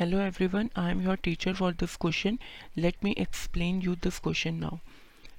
[0.00, 2.38] Hello everyone I am your teacher for this question
[2.76, 4.76] let me explain you this question now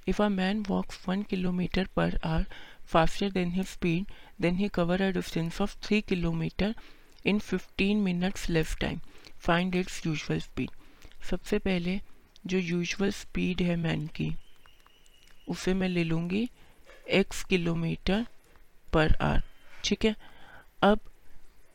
[0.08, 2.46] if a man walks one kilometre per hour
[2.86, 4.06] faster than he speed
[4.40, 6.74] then he cover a distance of three kilometre
[7.26, 9.00] in fifteen minutes left time
[9.38, 10.70] find its usual speed
[11.30, 12.00] सबसे पहले
[12.46, 14.36] जो usual speed है man की,
[15.48, 16.50] उसे मैं ले लूँगी
[17.08, 18.26] x kilometre
[18.92, 19.42] per hour
[19.84, 20.16] ठीक है?
[20.82, 21.00] अब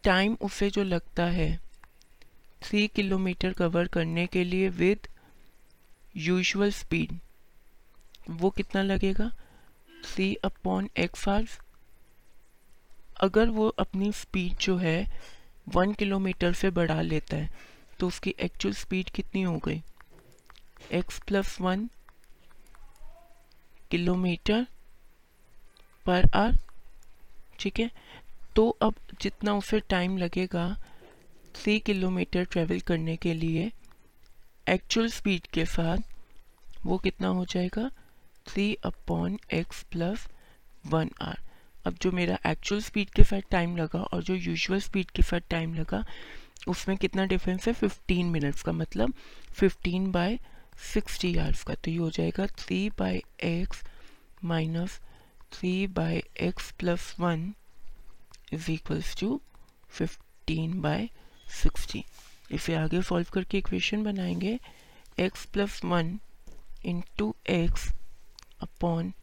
[0.04, 1.65] टाइम उसे जो लगता है
[2.66, 5.08] थ्री किलोमीटर कवर करने के लिए विद
[6.18, 7.20] यूजुअल स्पीड
[8.30, 9.30] वो कितना लगेगा?
[10.05, 11.60] थ्री अपॉन एक्स आर्स
[13.22, 15.22] अगर वो अपनी स्पीड जो है
[15.68, 17.50] वन किलोमीटर से बढ़ा लेता है
[18.00, 19.82] तो उसकी एक्चुअल स्पीड कितनी हो गई?
[20.91, 21.90] X plus one
[23.91, 24.68] kilometre
[26.05, 26.58] per hour
[27.60, 27.91] ठीक है?
[28.55, 30.85] तो अब जितना उसे टाइम लगेगा
[31.56, 33.72] थ्री किलोमीटर ट्रेवल करने के लिए
[34.70, 35.98] एक्चुअल स्पीड के साथ
[36.86, 37.90] वो कितना हो जाएगा?
[38.48, 40.28] Three upon x plus
[40.86, 41.40] one hour
[41.88, 45.40] अब जो मेरा एक्चुअल स्पीड के साथ टाइम लगा और जो यूजुअल स्पीड के साथ
[45.50, 46.04] टाइम लगा,
[46.68, 47.74] उसमें कितना डिफरेंस है?
[47.74, 49.14] फिफ्टीन मिनट्स का मतलब
[49.54, 50.40] फिफ्टीन बाय
[50.94, 53.84] सिक्सटी आवर्स का। तो ये हो जाएगा three by x
[54.44, 55.00] minus
[55.54, 57.54] three by x plus one
[58.54, 59.42] is equals to
[59.90, 61.10] fifteen by
[61.48, 62.04] sixty
[62.51, 64.59] इसे आगे सॉल्व करके इक्वेशन बनाएँगे
[65.19, 66.19] x plus one
[66.85, 67.88] into x
[68.62, 69.13] upon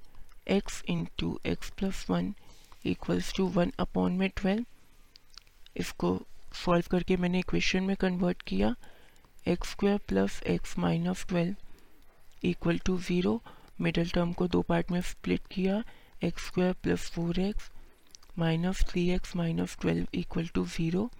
[0.51, 2.35] x into x plus one
[2.87, 4.65] equals to one upon में twelve
[5.81, 6.19] इसको
[6.55, 8.75] solve करके मैंने equation में convert किया.
[9.49, 13.41] X square plus x minus twelve equal to zero
[13.81, 15.83] middle term को दो part में split किया.
[16.25, 17.71] X square plus four x
[18.39, 21.11] minus three x minus twelve equal to zero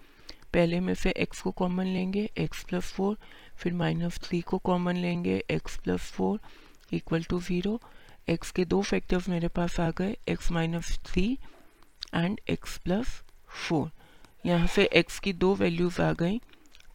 [0.53, 3.17] पहले में से x को कॉमन लेंगे, x प्लस फोर
[3.55, 6.39] फिर माइनस थ्री को कॉमन लेंगे, x plus four
[6.93, 7.79] equal to zero
[8.29, 11.37] x के दो फैक्टर्स मेरे पास आ गए, x minus three
[12.15, 13.21] and x plus
[13.67, 13.89] four
[14.45, 16.39] यहाँ से x की दो वैल्यूज़ आ गई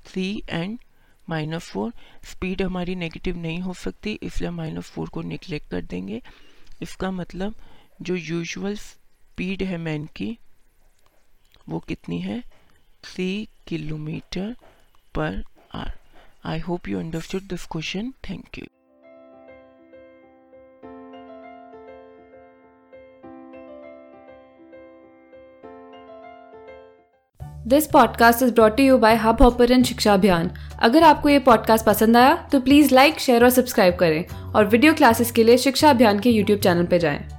[0.07, 0.79] three and
[1.29, 1.93] minus four
[2.25, 6.21] speed हमारी नेगेटिव नहीं हो सकती, इसलिए माइनस फोर को निगलेक्ट कर देंगे।
[6.83, 7.55] इसका मतलब
[8.03, 10.37] जो यूजुअल स्पीड है मैन की,
[11.69, 12.43] वो कितनी है?
[13.05, 14.57] 3 kilometer
[15.15, 15.43] per
[15.75, 15.93] hour.
[16.45, 18.15] I hope you understood this question.
[18.23, 18.67] Thank you.
[27.67, 32.17] This podcast is brought you by Hub Hopper Shiksha Abhiyan अगर आपको ये पॉडकास्ट पसंद
[32.17, 36.21] आया तो प्लीज़ लाइक शेयर और सब्सक्राइब करें और वीडियो क्लासेस के लिए शिक्षा अभियान
[36.21, 37.38] के यूट्यूब चैनल पर जाएँ।